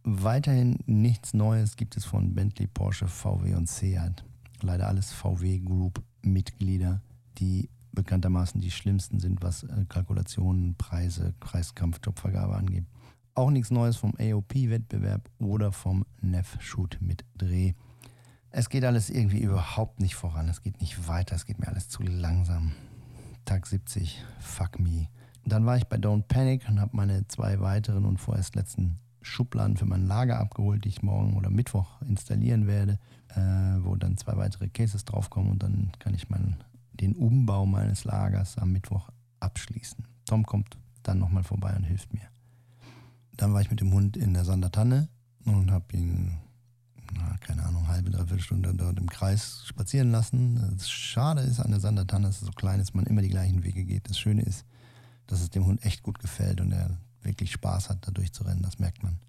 [0.04, 4.24] Weiterhin nichts Neues gibt es von Bentley, Porsche, VW und Seat.
[4.62, 7.02] Leider alles VW Group Mitglieder,
[7.38, 12.86] die bekanntermaßen die schlimmsten sind, was äh, Kalkulationen, Preise, Preiskampf, Jobvergabe angeht.
[13.36, 17.74] Auch nichts Neues vom AOP-Wettbewerb oder vom NEF-Shoot mit Dreh.
[18.52, 20.50] Es geht alles irgendwie überhaupt nicht voran.
[20.50, 21.36] Es geht nicht weiter.
[21.36, 22.74] Es geht mir alles zu langsam.
[23.46, 25.08] Tag 70, fuck me.
[25.46, 29.78] Dann war ich bei Don't Panic und habe meine zwei weiteren und vorerst letzten Schubladen
[29.78, 33.00] für mein Lager abgeholt, die ich morgen oder Mittwoch installieren werde,
[33.30, 33.40] äh,
[33.84, 36.58] wo dann zwei weitere Cases draufkommen und dann kann ich meinen,
[37.00, 39.10] den Umbau meines Lagers am Mittwoch
[39.40, 40.06] abschließen.
[40.26, 42.28] Tom kommt dann nochmal vorbei und hilft mir.
[43.38, 45.08] Dann war ich mit dem Hund in der Sondertanne
[45.46, 46.38] und habe ihn,
[47.14, 50.76] na, keine Ahnung, halbe, dreiviertel Stunde dort im Kreis spazieren lassen.
[50.78, 53.64] Das Schade ist an der Sondertanne, dass es so klein ist, man immer die gleichen
[53.64, 54.10] Wege geht.
[54.10, 54.66] Das Schöne ist,
[55.28, 58.80] dass es dem Hund echt gut gefällt und er wirklich Spaß hat, da durchzurennen, das
[58.80, 59.20] merkt man.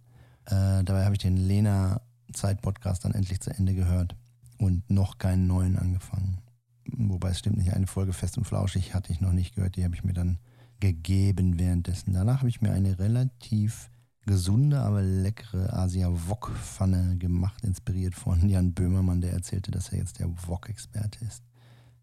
[0.46, 2.00] Äh, dabei habe ich den Lena
[2.32, 4.16] Zeit-Podcast dann endlich zu Ende gehört
[4.58, 6.38] und noch keinen neuen angefangen.
[6.86, 9.84] Wobei es stimmt nicht, eine Folge fest und flauschig hatte ich noch nicht gehört, die
[9.84, 10.38] habe ich mir dann
[10.80, 12.14] gegeben währenddessen.
[12.14, 13.90] Danach habe ich mir eine relativ
[14.26, 20.30] gesunde, aber leckere Asia-Wok-Pfanne gemacht, inspiriert von Jan Böhmermann, der erzählte, dass er jetzt der
[20.46, 21.44] Wok-Experte ist.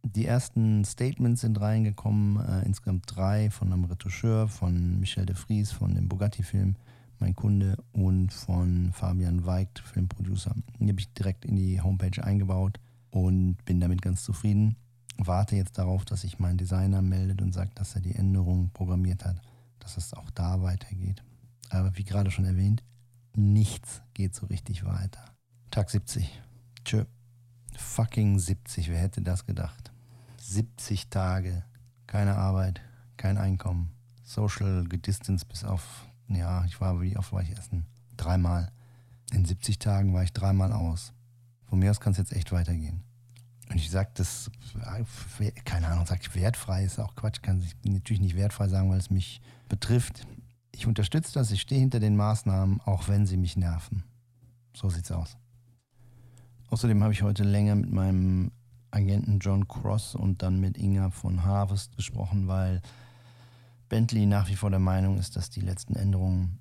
[0.03, 5.71] Die ersten Statements sind reingekommen, äh, insgesamt drei von einem Retoucheur, von Michel de Vries,
[5.71, 6.75] von dem Bugatti-Film,
[7.19, 10.55] mein Kunde, und von Fabian Weigt, Filmproducer.
[10.79, 12.79] Die habe ich direkt in die Homepage eingebaut
[13.11, 14.75] und bin damit ganz zufrieden.
[15.17, 19.25] Warte jetzt darauf, dass sich mein Designer meldet und sagt, dass er die Änderungen programmiert
[19.25, 19.41] hat,
[19.79, 21.23] dass es auch da weitergeht.
[21.69, 22.83] Aber wie gerade schon erwähnt,
[23.35, 25.23] nichts geht so richtig weiter.
[25.71, 26.41] Tag 70.
[26.85, 27.05] Tschö.
[27.75, 29.91] Fucking 70, wer hätte das gedacht?
[30.41, 31.63] 70 Tage,
[32.07, 32.81] keine Arbeit,
[33.17, 33.91] kein Einkommen,
[34.23, 37.85] social gedistanced bis auf, ja, ich war, wie oft war ich essen?
[38.15, 38.71] Dreimal.
[39.31, 41.13] In 70 Tagen war ich dreimal aus.
[41.67, 43.03] Von mir aus kann es jetzt echt weitergehen.
[43.69, 44.49] Und ich sage das,
[45.65, 48.99] keine Ahnung, sage ich wertfrei, ist auch Quatsch, kann sich natürlich nicht wertfrei sagen, weil
[48.99, 50.25] es mich betrifft.
[50.71, 54.03] Ich unterstütze das, ich stehe hinter den Maßnahmen, auch wenn sie mich nerven.
[54.73, 55.37] So sieht's aus.
[56.69, 58.51] Außerdem habe ich heute länger mit meinem
[58.91, 62.81] Agenten John Cross und dann mit Inga von Harvest gesprochen, weil
[63.89, 66.59] Bentley nach wie vor der Meinung ist, dass die letzten Änderungen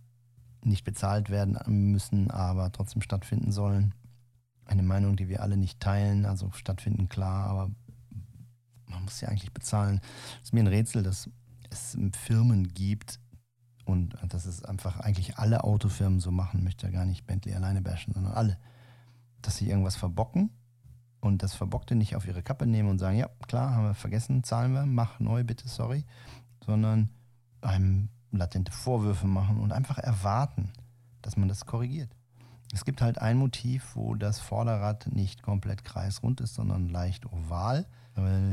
[0.65, 1.57] nicht bezahlt werden
[1.93, 3.95] müssen, aber trotzdem stattfinden sollen.
[4.67, 7.71] Eine Meinung, die wir alle nicht teilen, also stattfinden klar, aber
[8.87, 10.01] man muss ja eigentlich bezahlen.
[10.39, 11.31] Es ist mir ein Rätsel, dass
[11.71, 13.21] es Firmen gibt
[13.85, 17.83] und dass es einfach eigentlich alle Autofirmen so machen, möchte ja gar nicht Bentley alleine
[17.83, 18.59] bashen, sondern alle
[19.47, 20.51] dass sie irgendwas verbocken
[21.21, 24.43] und das Verbockte nicht auf ihre Kappe nehmen und sagen, ja, klar, haben wir vergessen,
[24.43, 26.05] zahlen wir, mach neu, bitte, sorry,
[26.65, 27.11] sondern
[27.61, 30.73] einem latente Vorwürfe machen und einfach erwarten,
[31.23, 32.11] dass man das korrigiert.
[32.73, 37.87] Es gibt halt ein Motiv, wo das Vorderrad nicht komplett kreisrund ist, sondern leicht oval.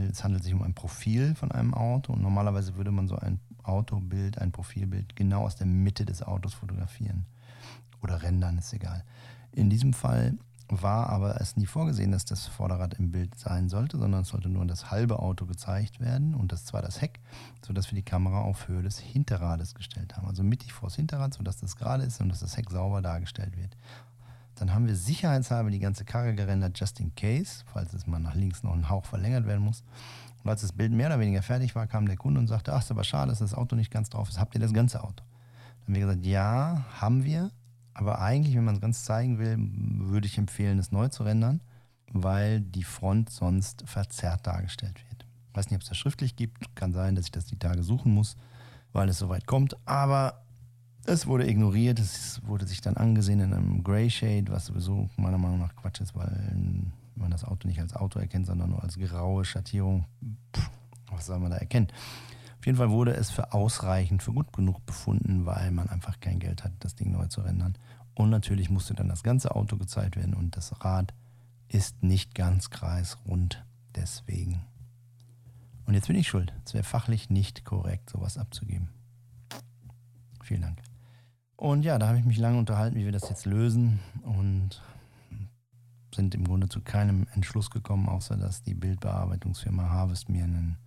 [0.09, 3.39] Es handelt sich um ein Profil von einem Auto und normalerweise würde man so ein
[3.63, 7.25] Autobild, ein Profilbild genau aus der Mitte des Autos fotografieren.
[8.01, 9.03] Oder rendern, ist egal.
[9.53, 10.37] In diesem Fall
[10.81, 14.49] war aber es nie vorgesehen, dass das Vorderrad im Bild sein sollte, sondern es sollte
[14.49, 17.19] nur das halbe Auto gezeigt werden und das zwar das Heck,
[17.65, 20.27] sodass wir die Kamera auf Höhe des Hinterrades gestellt haben.
[20.27, 23.57] Also mittig vor das Hinterrad, sodass das gerade ist und dass das Heck sauber dargestellt
[23.57, 23.75] wird.
[24.55, 28.35] Dann haben wir sicherheitshalber die ganze Karre gerendert, just in case, falls es mal nach
[28.35, 29.83] links noch ein Hauch verlängert werden muss.
[30.43, 32.81] Und als das Bild mehr oder weniger fertig war, kam der Kunde und sagte, ach,
[32.81, 34.39] ist aber schade, dass das Auto nicht ganz drauf ist.
[34.39, 35.23] Habt ihr das ganze Auto?
[35.85, 37.51] Dann haben wir gesagt, ja, haben wir,
[37.93, 41.61] aber eigentlich, wenn man es ganz zeigen will, würde ich empfehlen, es neu zu rendern,
[42.11, 45.25] weil die Front sonst verzerrt dargestellt wird.
[45.49, 46.75] Ich weiß nicht, ob es das schriftlich gibt.
[46.75, 48.35] Kann sein, dass ich das die Tage suchen muss,
[48.91, 49.77] weil es soweit kommt.
[49.85, 50.43] Aber
[51.05, 51.99] es wurde ignoriert.
[51.99, 56.01] Es wurde sich dann angesehen in einem Gray Shade, was sowieso meiner Meinung nach Quatsch
[56.01, 56.55] ist, weil
[57.15, 60.05] man das Auto nicht als Auto erkennt, sondern nur als graue Schattierung.
[60.55, 60.69] Pff,
[61.11, 61.87] was soll man da erkennen?
[62.63, 66.39] Auf jeden Fall wurde es für ausreichend, für gut genug befunden, weil man einfach kein
[66.39, 67.77] Geld hat, das Ding neu zu rendern.
[68.15, 71.13] Und natürlich musste dann das ganze Auto gezeigt werden und das Rad
[71.67, 73.65] ist nicht ganz kreisrund.
[73.93, 74.63] Deswegen.
[75.85, 76.53] Und jetzt bin ich schuld.
[76.63, 78.87] Es wäre fachlich nicht korrekt, sowas abzugeben.
[80.41, 80.81] Vielen Dank.
[81.57, 84.81] Und ja, da habe ich mich lange unterhalten, wie wir das jetzt lösen und
[86.15, 90.77] sind im Grunde zu keinem Entschluss gekommen, außer dass die Bildbearbeitungsfirma Harvest mir einen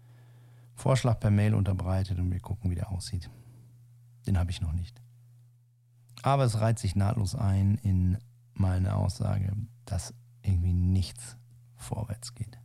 [0.77, 3.31] Vorschlag per Mail unterbreitet und wir gucken, wie der aussieht.
[4.27, 5.01] Den habe ich noch nicht.
[6.23, 8.19] Aber es reiht sich nahtlos ein in
[8.55, 9.53] meine Aussage,
[9.85, 11.37] dass irgendwie nichts
[11.77, 12.59] vorwärts geht.